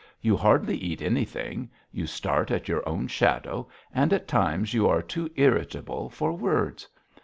[0.19, 5.03] You hardly eat anything, you start at your own shadow, and at times you are
[5.03, 6.87] too irritable for words.